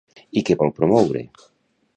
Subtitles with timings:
[0.41, 1.23] I què vol promoure?